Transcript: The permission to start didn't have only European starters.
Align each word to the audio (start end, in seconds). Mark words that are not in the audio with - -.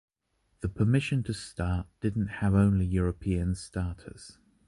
The 0.61 0.67
permission 0.67 1.21
to 1.25 1.31
start 1.33 1.85
didn't 1.99 2.25
have 2.41 2.55
only 2.55 2.87
European 2.87 3.53
starters. 3.53 4.39